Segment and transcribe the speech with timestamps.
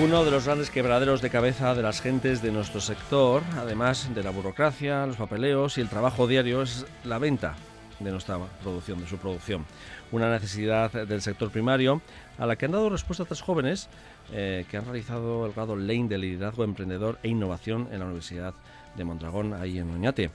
[0.00, 4.22] Uno de los grandes quebraderos de cabeza de las gentes de nuestro sector, además de
[4.22, 7.56] la burocracia, los papeleos y el trabajo diario, es la venta
[7.98, 9.66] de nuestra producción, de su producción.
[10.12, 12.00] Una necesidad del sector primario
[12.38, 13.88] a la que han dado respuesta tres jóvenes
[14.32, 18.54] eh, que han realizado el grado Lane de liderazgo emprendedor e innovación en la Universidad
[18.54, 20.30] de Mondragón, ahí en Oñate.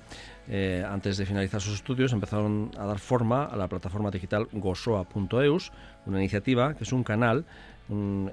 [0.48, 5.72] Eh, antes de finalizar sus estudios, empezaron a dar forma a la plataforma digital gosoa.eus,
[6.06, 7.46] una iniciativa que es un canal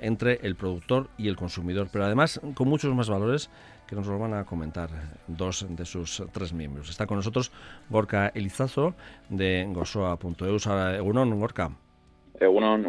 [0.01, 3.51] entre el productor y el consumidor, pero además con muchos más valores
[3.87, 4.89] que nos lo van a comentar
[5.27, 6.89] dos de sus tres miembros.
[6.89, 7.51] Está con nosotros
[7.89, 8.95] Gorka Elizazo
[9.29, 10.67] de gosoa.eus.
[10.67, 11.73] Egunon, Gorka.
[12.39, 12.87] Egunon,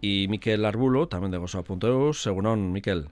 [0.00, 2.26] Y Miquel Arbulo, también de gosoa.eus.
[2.26, 3.08] Egunon, Miquel.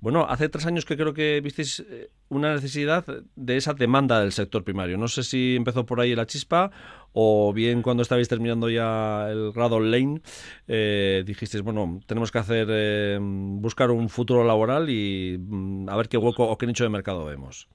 [0.00, 4.32] Bueno, hace tres años que creo que visteis eh, una necesidad de esa demanda del
[4.32, 4.98] sector primario.
[4.98, 6.70] No sé si empezó por ahí la chispa
[7.12, 10.20] o bien cuando estabais terminando ya el grado Lane
[10.66, 16.08] eh, dijisteis, bueno, tenemos que hacer, eh, buscar un futuro laboral y mm, a ver
[16.08, 17.68] qué hueco o qué nicho de mercado vemos.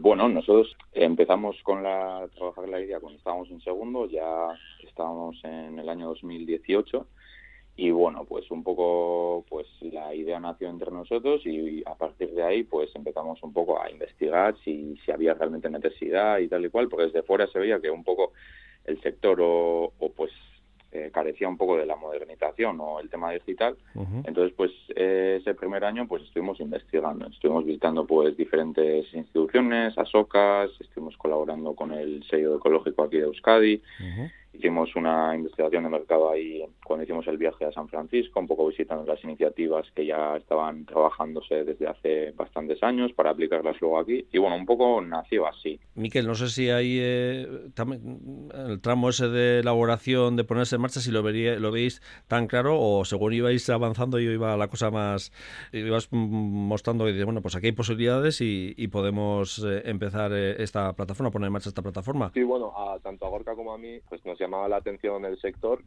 [0.00, 4.48] bueno, nosotros empezamos con la trabajar la idea cuando estábamos en segundo, ya
[4.86, 7.06] estábamos en el año 2018
[7.78, 12.42] y bueno pues un poco pues la idea nació entre nosotros y a partir de
[12.42, 16.70] ahí pues empezamos un poco a investigar si, si había realmente necesidad y tal y
[16.70, 18.32] cual porque desde fuera se veía que un poco
[18.84, 20.32] el sector o, pues
[20.90, 23.76] eh, carecía un poco de la modernización o el tema digital.
[24.24, 27.28] Entonces pues ese primer año pues estuvimos investigando.
[27.28, 33.80] Estuvimos visitando pues diferentes instituciones asocas estuvimos colaborando con el sello ecológico aquí de Euskadi
[34.52, 38.66] hicimos una investigación de mercado ahí cuando hicimos el viaje a San Francisco, un poco
[38.66, 44.26] visitando las iniciativas que ya estaban trabajándose desde hace bastantes años para aplicarlas luego aquí.
[44.32, 45.78] Y bueno, un poco nació así.
[45.94, 47.46] Miquel, no sé si hay eh,
[48.54, 52.46] el tramo ese de elaboración, de ponerse en marcha, si lo, vería, lo veis tan
[52.46, 55.32] claro o según ibais avanzando yo iba la cosa más,
[55.72, 61.30] ibas mostrando que bueno, pues aquí hay posibilidades y, podemos eh, empezar eh, esta plataforma,
[61.30, 62.30] poner en marcha esta plataforma.
[62.32, 62.72] Sí, bueno,
[63.02, 65.82] tanto a Gorka como a mí, pues nos llamaba la atención el sector,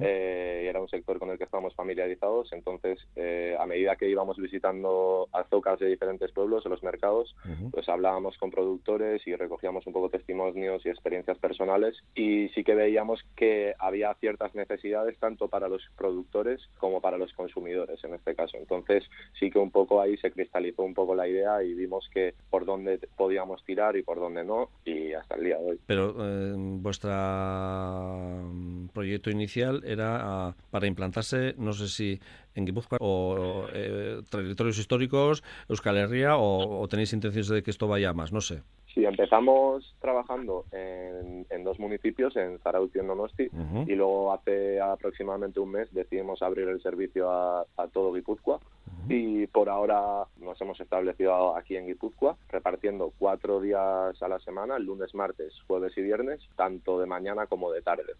[0.00, 4.36] eh, era un sector con el que estábamos familiarizados, entonces eh, a medida que íbamos
[4.36, 7.34] visitando azocas de diferentes pueblos, en los mercados,
[7.70, 12.74] pues hablábamos con productores y recogíamos un poco testimonios y experiencias personales y sí que
[12.74, 18.34] veíamos que había ciertas necesidades tanto para los productores como para los consumidores en este
[18.34, 18.56] caso.
[18.56, 19.04] Entonces
[19.38, 22.64] sí que un poco ahí se cristalizó un poco la idea y vimos que por
[22.64, 25.80] dónde podíamos tirar y por dónde no y hasta el día de hoy.
[25.86, 28.40] Pero eh, vuestra
[28.92, 32.20] proyecto inicial era ah, para implantarse, no sé si
[32.54, 38.12] en Guipúzcoa o eh, territorios históricos, Euskal Herria, o, tenéis intenciones de que esto vaya
[38.12, 38.62] más, no sé.
[38.94, 43.48] Sí, empezamos trabajando en, dos municipios, en Zarautz y en Donosti,
[43.88, 48.60] y luego hace aproximadamente un mes decidimos abrir el servicio a, todo Guipúzcoa.
[49.08, 54.78] Y por ahora nos hemos establecido aquí en Guipúzcoa, repartiendo cuatro días a la semana,
[54.78, 58.14] lunes, martes, jueves y viernes, tanto de mañana como de tarde.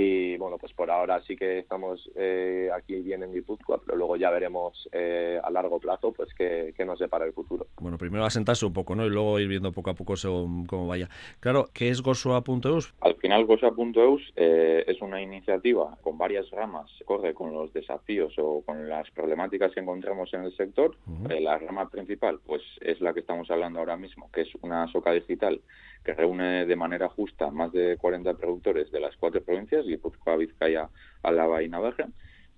[0.00, 4.16] Y bueno, pues por ahora sí que estamos eh, aquí bien en Guipúzcoa, pero luego
[4.16, 7.66] ya veremos eh, a largo plazo pues qué, qué, nos depara el futuro.
[7.80, 9.04] Bueno, primero asentarse un poco, ¿no?
[9.04, 11.08] Y luego ir viendo poco a poco según cómo vaya.
[11.40, 12.94] Claro, ¿qué es Gosoa.eus?
[13.00, 18.62] Al final Gosoa.eus eh, es una iniciativa con varias ramas, corre con los desafíos o
[18.64, 20.96] con las problemáticas que encontramos en el sector.
[21.28, 24.86] Eh, la rama principal pues es la que estamos hablando ahora mismo, que es una
[24.92, 25.60] soca digital
[26.04, 30.88] que reúne de manera justa más de 40 productores de las cuatro provincias, Guipúzcoa, Vizcaya,
[31.22, 32.08] Álava y Navarra,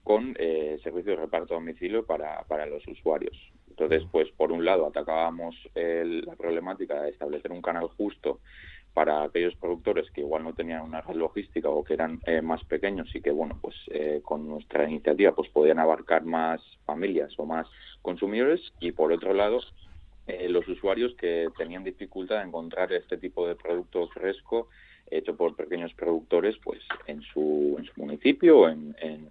[0.04, 3.36] con eh, servicio de reparto a domicilio para, para los usuarios.
[3.68, 8.40] Entonces, pues por un lado atacábamos la problemática de establecer un canal justo
[8.92, 12.62] para aquellos productores que igual no tenían una red logística o que eran eh, más
[12.64, 17.46] pequeños y que bueno pues eh, con nuestra iniciativa pues podían abarcar más familias o
[17.46, 17.66] más
[18.02, 19.60] consumidores y por otro lado
[20.26, 24.69] eh, los usuarios que tenían dificultad en encontrar este tipo de producto fresco
[25.10, 29.31] hecho por pequeños productores pues en su, en su municipio o en, en,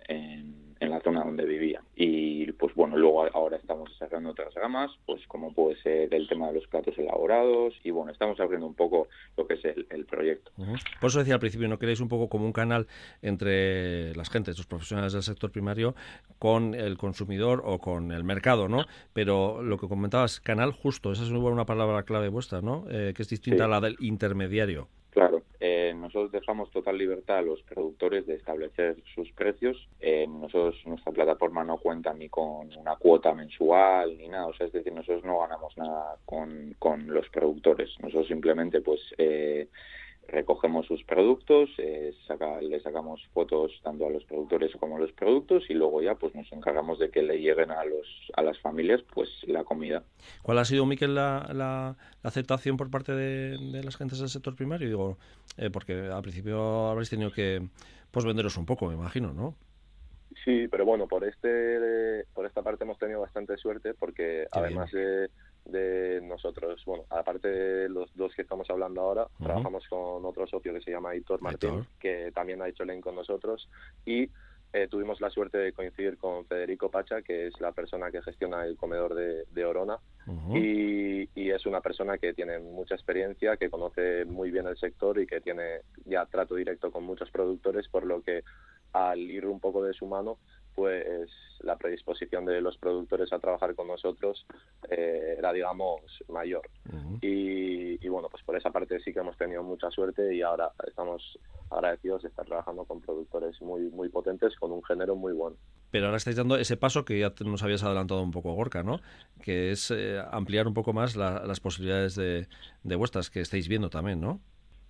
[0.79, 1.83] en la zona donde vivían.
[1.95, 6.47] Y pues bueno, luego ahora estamos desarrollando otras ramas, pues como puede ser el tema
[6.47, 9.07] de los platos elaborados y bueno, estamos abriendo un poco
[9.37, 10.51] lo que es el, proyecto.
[10.99, 12.87] Por eso decía al principio, ¿no queréis un poco como un canal
[13.21, 15.95] entre las gentes, los profesionales del sector primario,
[16.39, 18.85] con el consumidor o con el mercado, ¿no?
[19.13, 22.85] Pero lo que comentabas, canal justo, esa es una palabra clave vuestra, ¿no?
[22.89, 24.87] Eh, que es distinta a la del intermediario.
[25.11, 25.43] Claro,
[25.89, 29.89] eh, nosotros dejamos total libertad a los productores de establecer sus precios.
[29.99, 34.47] Eh, nosotros, nuestra plataforma no cuenta ni con una cuota mensual ni nada.
[34.47, 37.89] O sea, es decir, nosotros no ganamos nada con, con los productores.
[37.99, 39.67] Nosotros simplemente, pues, eh,
[40.29, 45.11] recogemos sus productos, eh, saca, le sacamos fotos tanto a los productores como a los
[45.11, 48.59] productos y luego ya pues nos encargamos de que le lleguen a los a las
[48.59, 50.03] familias pues la comida.
[50.41, 54.87] ¿Cuál ha sido, Miquel, la, la, aceptación por parte de, las gentes del sector primario?
[54.87, 55.17] Digo,
[55.57, 57.61] eh, porque al principio habréis tenido que
[58.11, 59.55] pues venderos un poco, me imagino, ¿no?
[60.45, 65.29] Sí, pero bueno, por este por esta parte hemos tenido bastante suerte porque además de
[65.65, 70.73] de nosotros, bueno, aparte de los dos que estamos hablando ahora, trabajamos con otro socio
[70.73, 73.69] que se llama Hitor Martín, que también ha hecho link con nosotros.
[74.05, 74.29] Y
[74.71, 78.65] eh, tuvimos la suerte de coincidir con Federico Pacha, que es la persona que gestiona
[78.65, 79.97] el comedor de, Orona,
[80.53, 85.19] y, y, es una persona que tiene mucha experiencia, que conoce muy bien el sector
[85.19, 88.43] y que tiene ya trato directo con muchos productores, por lo que
[88.93, 90.37] al ir un poco de su mano,
[90.79, 91.29] pues
[91.59, 94.45] la predisposición de los productores a trabajar con nosotros
[94.89, 96.61] eh, era, digamos, mayor.
[97.21, 101.37] y, bueno, pues por esa parte sí que hemos tenido mucha suerte y ahora estamos
[101.69, 105.57] agradecidos de estar trabajando con productores muy, muy potentes, con un género muy bueno.
[105.91, 109.01] Pero ahora estáis dando ese paso que ya nos habías adelantado un poco, Gorka, ¿no?
[109.43, 112.47] Que es eh, ampliar un poco más las posibilidades de,
[112.83, 114.39] de vuestras que estáis viendo también, ¿no?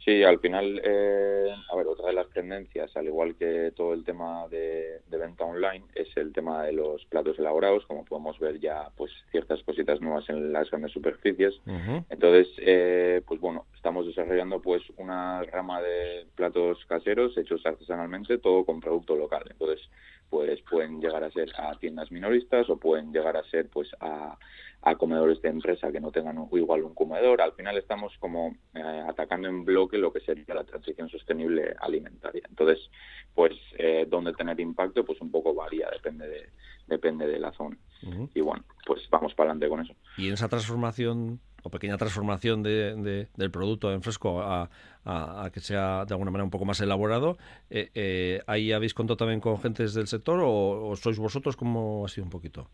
[0.06, 4.06] Sí, al final, eh, a ver, otra de las tendencias, al igual que todo el
[4.06, 8.89] tema de, venta online, es el tema de los platos elaborados, como podemos ver ya,
[8.95, 11.59] pues ciertas cositas nuevas en las grandes superficies.
[12.09, 18.63] Entonces, eh, pues bueno, estamos desarrollando pues una rama de platos caseros hechos artesanalmente, todo
[18.63, 19.44] con producto local.
[19.50, 19.81] Entonces,
[20.30, 24.38] pues pueden llegar a ser a tiendas minoristas o pueden llegar a ser pues a,
[24.98, 27.42] comedores de empresa que no tengan igual un comedor.
[27.42, 32.44] Al final estamos como eh, atacando en bloque lo que sería la transición sostenible alimentaria.
[32.50, 32.90] Entonces,
[33.34, 36.50] pues eh, dónde tener impacto, pues un poco varía, depende de,
[36.88, 37.78] depende de la zona.
[38.34, 39.94] Y bueno, pues vamos para adelante con eso.
[40.18, 44.70] Y en esa transformación o pequeña transformación de, del producto en fresco a,
[45.06, 47.38] a, que sea de alguna manera un poco más elaborado.
[47.70, 51.56] Eh, eh, ¿Ahí habéis contado también con gentes del sector o, sois vosotros?
[51.56, 52.70] como ha sido un poquito?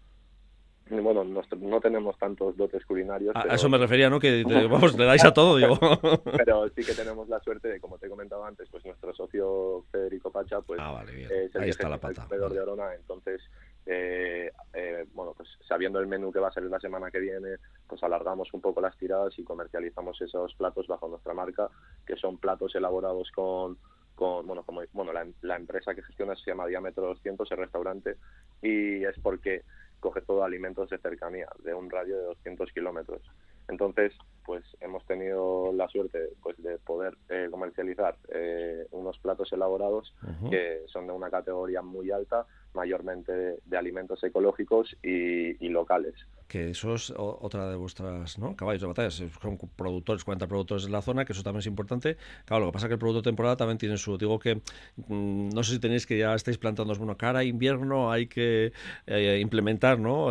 [0.87, 3.35] Bueno, no, tenemos tantos dotes culinarios.
[3.35, 4.19] A, eso me refería, ¿no?
[4.19, 5.79] Que vamos, le dais a todo, digo.
[6.37, 9.83] pero sí que tenemos la suerte de, como te he comentado antes, pues nuestro socio
[9.91, 12.27] Federico Pacha, pues ah, es el Ahí está la pata.
[12.29, 13.41] de Orona, entonces
[13.85, 17.57] eh, eh, bueno, pues sabiendo el menú que va a salir la semana que viene,
[17.87, 21.69] pues alargamos un poco las tiradas y comercializamos esos platos bajo nuestra marca,
[22.05, 23.77] que son platos elaborados con,
[24.15, 28.17] con bueno, como bueno, la, la empresa que gestiona se llama Diámetro 200, el restaurante,
[28.61, 29.63] y es porque
[29.99, 33.21] coge todo alimentos de cercanía, de un radio de 200 kilómetros.
[33.67, 34.13] Entonces,
[34.45, 40.13] pues hemos tenido la suerte pues de poder eh, comercializar eh, unos platos elaborados
[40.49, 46.13] que son de una categoría muy alta, mayormente de, alimentos ecológicos y, locales.
[46.47, 48.55] Que eso es otra de vuestras ¿no?
[48.55, 49.09] caballos de batalla.
[49.09, 52.17] Son productores, 40 productores en la zona, que eso también es importante.
[52.45, 54.17] Claro, lo que pasa es que el producto de temporada también tiene su.
[54.17, 58.27] Digo que mm, no sé si tenéis que ya estáis plantando bueno, cara invierno, hay
[58.27, 58.71] que
[59.07, 60.27] eh, implementar ¿no?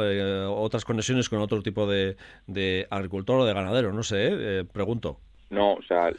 [0.55, 5.19] otras conexiones con otro tipo de, de agricultor o de ganadero, no sé, eh, pregunto.
[5.51, 6.11] No, o sea,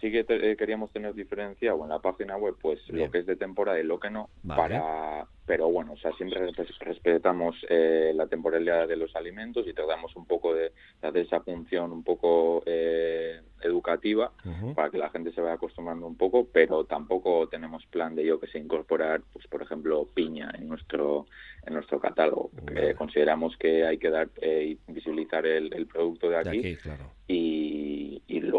[0.00, 3.36] sí que eh, queríamos tener diferenciado en la página web, pues lo que es de
[3.36, 6.48] temporada y lo que no, para pero bueno, o sea, siempre
[6.78, 10.70] respetamos eh, la temporalidad de los alimentos y tratamos un poco de,
[11.02, 14.30] hacer esa función un poco eh, educativa
[14.76, 18.38] para que la gente se vaya acostumbrando un poco, pero tampoco tenemos plan de yo
[18.38, 21.26] que se incorporar, pues por ejemplo, piña en nuestro
[21.66, 22.50] en nuestro catálogo.
[22.96, 26.78] consideramos que hay que dar eh, visibilizar el, producto de aquí,
[27.26, 27.59] y, y,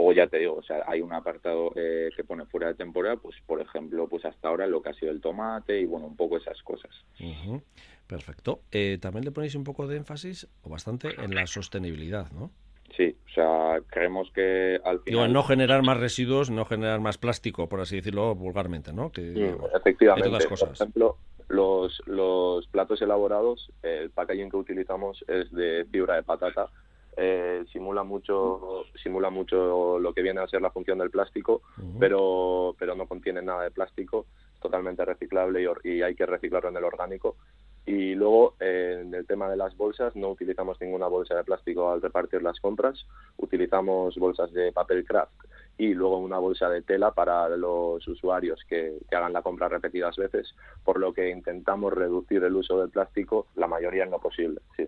[0.01, 3.17] luego ya te digo, o sea, hay un apartado eh, que pone fuera de temporada,
[3.17, 6.15] pues por ejemplo, pues hasta ahora lo que ha sido el tomate y bueno, un
[6.15, 6.91] poco esas cosas.
[8.08, 8.62] Perfecto.
[8.72, 12.51] Eh, también le ponéis un poco de énfasis, o bastante, en la sostenibilidad, ¿no?
[12.98, 15.31] Sí, o sea, creemos que al final...
[15.31, 19.12] no generar más residuos, no generar más plástico, por así decirlo vulgarmente, ¿no?
[19.12, 20.48] Que, mm, efectivamente.
[20.48, 21.17] Por ejemplo,
[21.48, 26.70] los, los platos elaborados, el packaging que utilizamos es de fibra de patata,
[27.18, 31.62] eh, simula mucho simula mucho lo que viene a ser la función del plástico
[32.00, 34.25] pero pero no contiene nada de plástico
[34.62, 37.36] totalmente reciclable y, hay que reciclarlo en el orgánico.
[37.86, 42.01] Y luego, en el tema de las bolsas, no utilizamos ninguna bolsa de plástico al
[42.01, 43.06] repartir las compras,
[43.38, 45.34] utilizamos bolsas de papel craft
[45.80, 50.53] y luego una bolsa de tela para los usuarios que, hagan la compra repetidas veces,
[50.86, 54.62] por lo que intentamos reducir el uso del plástico la mayoría en lo posible.
[54.77, 54.88] Sí.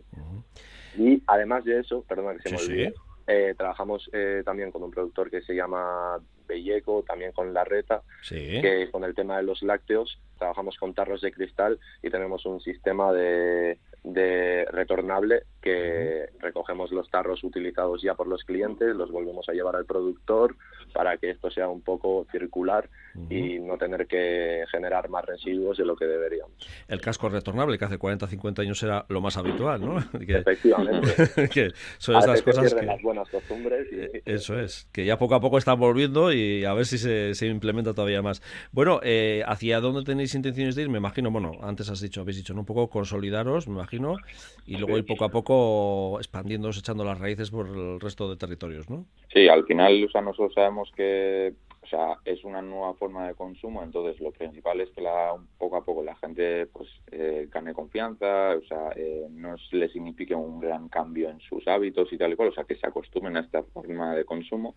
[0.98, 2.94] Y además de eso, perdona que se me olvide,
[3.28, 8.02] eh, trabajamos eh, también con un productor que se llama Belleco, también con La Reta,
[8.28, 12.60] que con el tema de los lácteos trabajamos con tarros de cristal y tenemos un
[12.60, 19.48] sistema de, de retornable que recogemos los tarros utilizados ya por los clientes, los volvemos
[19.48, 20.56] a llevar al productor
[20.94, 22.90] para que esto sea un poco circular
[23.30, 26.54] y no tener que generar más residuos de lo que deberíamos.
[26.88, 29.98] El casco retornable, que hace 40 50 años era lo más habitual, ¿no?
[30.20, 31.50] Efectivamente.
[31.54, 32.86] que son estas cosas que...
[32.86, 33.88] las buenas costumbres.
[33.92, 37.34] Eh, eso es, que ya poco a poco están volviendo y a ver si se,
[37.36, 38.42] se implementa todavía más.
[38.72, 40.90] Bueno, eh, ¿hacia dónde tenéis intenciones de ir?
[40.90, 42.62] Me imagino, bueno, antes has dicho, habéis dicho, ¿no?
[42.62, 44.18] un poco consolidaros, me imagino,
[44.66, 45.53] y luego ir poco a poco
[46.20, 49.06] expandiéndose, echando las raíces por el resto de territorios, ¿no?
[49.34, 53.36] Sí, al final, o sea, nosotros sabemos que o sea, es una nueva forma de
[53.36, 57.74] consumo, entonces lo principal es que la, poco a poco la gente pues eh, gane
[57.74, 62.32] confianza, o sea, eh, no le signifique un gran cambio en sus hábitos y tal
[62.32, 64.76] y cual, o sea, que se acostumbren a esta forma de consumo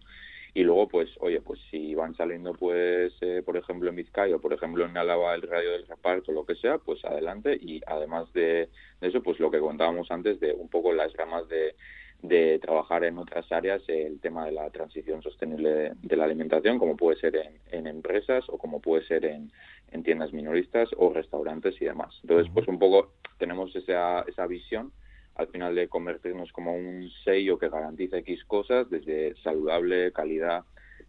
[0.57, 4.41] y luego pues oye pues si van saliendo pues eh, por ejemplo en Vizcaya o
[4.41, 7.59] por ejemplo en Álava el radio del reparto lo que sea pues adelante.
[7.61, 8.71] Y además de,
[9.03, 11.77] eso pues lo que contábamos antes de un poco las gamas de,
[12.23, 16.97] de trabajar en otras áreas el tema de la transición sostenible de, la alimentación como
[16.97, 19.53] puede ser en, en empresas o como puede ser en,
[19.93, 22.19] en, tiendas minoristas o restaurantes y demás.
[22.23, 24.91] Entonces pues un poco tenemos esa, esa visión
[25.37, 30.65] al final de convertirnos como un sello que garantiza X cosas, desde saludable, calidad,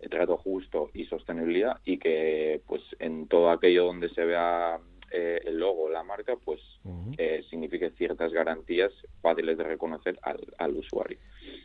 [0.10, 4.80] trato justo y sostenibilidad, y que pues en todo aquello donde se vea
[5.12, 6.62] eh, el logo, la marca, pues
[7.18, 11.18] eh, signifique ciertas garantías fáciles de reconocer al, al usuario.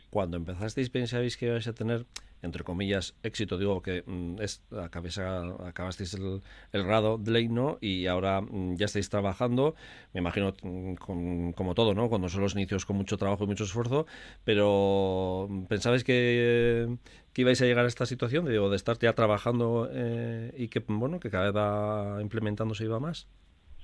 [0.09, 2.05] Cuando empezasteis pensabais que ibais a tener
[2.43, 6.41] entre comillas, éxito, digo que mm, es, acabasteis el,
[6.73, 7.77] el grado de ley, ¿no?
[7.79, 9.75] Y ahora mm, ya estáis trabajando,
[10.13, 12.09] me imagino mm, como todo, ¿no?
[12.09, 14.05] Cuando son los inicios con mucho trabajo y mucho esfuerzo,
[14.43, 16.97] pero ¿pensabais que,
[17.33, 20.83] que ibais a llegar a esta situación de, de estar ya trabajando eh, y que,
[20.85, 23.27] bueno, que cada vez va implementándose y va más?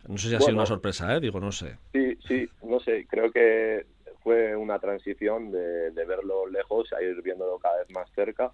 [0.07, 1.19] No sé si ha sido una sorpresa, ¿eh?
[1.19, 1.77] Digo, no sé.
[1.91, 3.85] Sí, sí, no sé, creo que
[4.23, 8.49] fue una transición de, verlo lejos a ir viéndolo cada vez más cerca.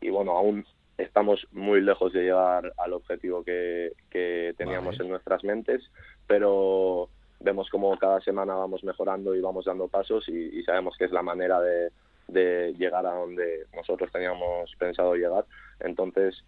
[0.00, 0.64] Y bueno, aún
[0.98, 3.92] estamos muy lejos de llegar al objetivo que,
[4.56, 5.82] teníamos en nuestras mentes,
[6.26, 7.08] pero
[7.40, 11.22] vemos como cada semana vamos mejorando y vamos dando pasos y, sabemos que es la
[11.22, 11.90] manera de,
[12.28, 15.44] de, llegar a donde nosotros teníamos pensado llegar.
[15.80, 16.44] Entonces,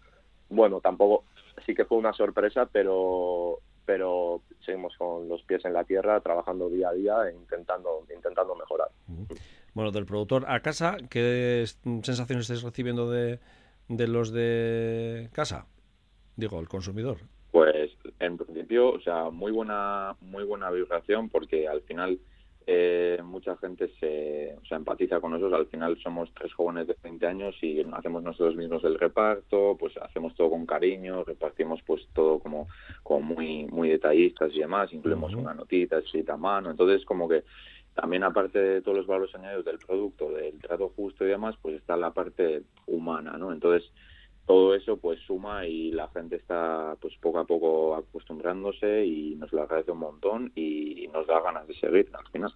[0.49, 1.25] bueno, tampoco,
[1.65, 6.69] sí que fue una sorpresa, pero pero seguimos con los pies en la tierra, trabajando
[6.69, 8.89] día a día e intentando, intentando mejorar.
[9.73, 11.63] Bueno, del productor a casa, ¿qué
[12.03, 13.39] sensaciones estáis recibiendo de,
[13.87, 15.67] de los de casa?
[16.35, 17.19] Digo, el consumidor.
[17.51, 22.19] Pues en principio, o sea, muy buena, muy buena vibración porque al final
[22.69, 25.57] eh, mucha gente se o sea, empatiza con nosotros.
[25.57, 29.95] Al final somos tres jóvenes de 20 años y hacemos nosotros mismos el reparto, pues
[29.95, 32.67] hacemos todo con cariño, repartimos pues todo como,
[33.03, 36.69] como muy, muy detallistas y demás, incluimos una notita escrita a mano.
[36.69, 37.45] Entonces, como que
[37.95, 41.75] también aparte de todos los valores añadidos del producto, del trato justo y demás, pues
[41.75, 43.53] está la parte humana, ¿no?
[43.53, 43.89] Entonces,
[44.47, 49.51] todo eso pues suma y la gente está pues poco a poco acostumbrándose y nos
[49.51, 52.53] lo agradece un montón y nos da ganas de seguir al final.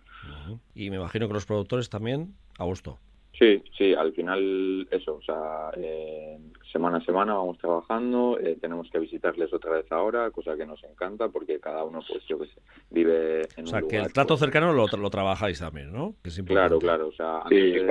[0.74, 2.98] Y me imagino que los productores también a gusto.
[3.38, 6.38] Sí, sí, al final eso, o sea, eh,
[6.72, 10.84] semana a semana vamos trabajando, eh, tenemos que visitarles otra vez ahora, cosa que nos
[10.84, 14.36] encanta porque cada uno, pues yo qué sé, vive en o sea, que el trato
[14.36, 16.14] pues cercano lo, lo trabajáis también, ¿no?
[16.46, 17.86] claro, claro, o sea, antes de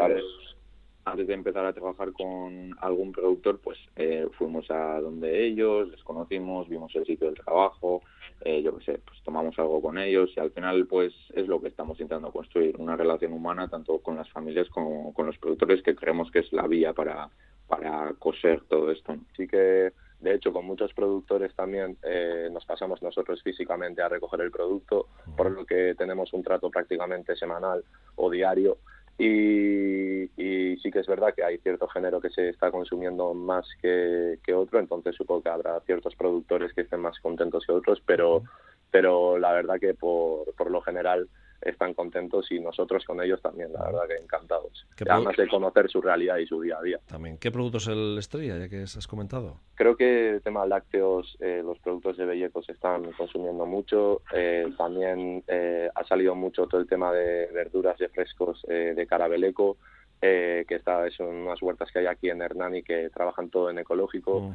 [1.07, 6.95] empezar a trabajar con algún productor, pues eh, fuimos a donde ellos, les conocimos, vimos
[6.95, 8.03] el sitio del trabajo,
[8.43, 11.61] eh, yo qué sé, pues tomamos algo con ellos y al final pues es lo
[11.61, 15.83] que estamos intentando construir, una relación humana tanto con las familias como con los productores
[15.83, 17.29] que creemos que es la vía para,
[17.67, 19.15] para coser todo esto.
[19.33, 24.43] Así que de hecho, con muchos productores también eh, nos pasamos nosotros físicamente a recoger
[24.43, 27.83] el producto, por lo que tenemos un trato prácticamente semanal
[28.17, 28.77] o diario
[29.21, 34.39] y, sí que es verdad que hay cierto género que se está consumiendo más que,
[34.55, 38.43] otro, entonces supongo que habrá ciertos productores que estén más contentos que otros, pero,
[38.91, 41.29] pero la verdad que por, por lo general
[41.63, 44.87] están contentos y nosotros con ellos también, la verdad que encantados.
[45.09, 46.99] Además de conocer su realidad y su día a día.
[47.07, 47.39] También.
[47.39, 49.57] ¿Qué productos el estrella, ya que has comentado?
[49.75, 54.23] Creo que el tema lácteos, eh, los productos de Belleco se están consumiendo mucho.
[54.33, 59.77] Eh, también eh, ha salido mucho todo el tema de verduras y frescos de Carabeleco.
[60.21, 64.53] que está, son unas huertas que hay aquí en Hernani que trabajan todo en ecológico.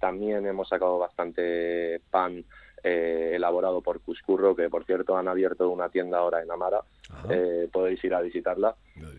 [0.00, 2.44] también hemos sacado bastante pan
[2.88, 6.82] eh, elaborado por Cuscurro, que por cierto han abierto una tienda ahora en Amara,
[7.28, 8.76] eh, podéis ir a visitarla.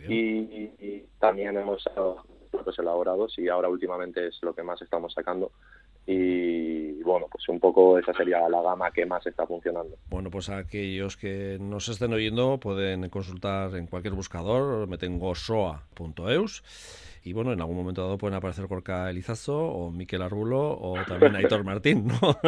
[0.08, 5.52] Y, también hemos sacado productos elaborados y ahora últimamente es lo que más estamos sacando.
[6.10, 9.94] Y bueno, pues un poco esa sería la gama que más está funcionando.
[10.08, 16.62] Bueno, pues aquellos que nos estén oyendo pueden consultar en cualquier buscador, meten gosoa.eus
[17.28, 21.36] y bueno, en algún momento dado pueden aparecer Corca Elizazo o Miquel Arbulo o también
[21.36, 22.38] Aitor Martín, ¿no?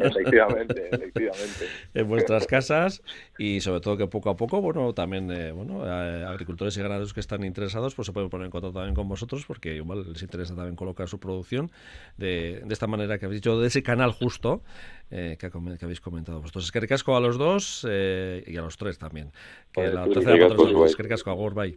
[0.00, 1.66] efectivamente, efectivamente.
[1.94, 3.02] en vuestras casas
[3.36, 7.14] y sobre todo que poco a poco, bueno, también, eh, bueno, eh, agricultores y ganaderos
[7.14, 10.22] que están interesados, pues se pueden poner en contacto también con vosotros porque igual les
[10.22, 11.70] interesa también colocar su producción
[12.16, 14.62] de, de esta manera que habéis dicho, de ese canal justo
[15.10, 16.64] eh, que, que, habéis comentado vosotros.
[16.64, 19.32] Es que recasco a los dos y a los tres también.
[19.72, 21.76] Que la tercera patrocinadora es que recasco a Gorbay.